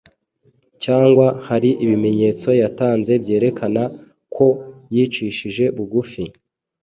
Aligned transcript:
cyangwa 0.83 1.27
hari 1.47 1.69
ibimenyetso 1.83 2.47
yatanze 2.61 3.11
byerekana 3.23 3.83
ko 4.35 4.45
yicishije 4.93 5.63
bugufi? 5.75 6.23